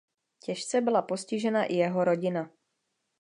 Těžce 0.39 0.81
byla 0.81 1.01
postižena 1.01 1.63
i 1.65 1.73
jeho 1.75 2.03
rodina. 2.03 2.51